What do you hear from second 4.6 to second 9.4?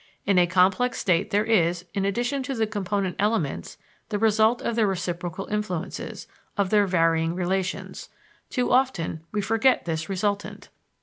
of their reciprocal influences, of their varying relations. Too often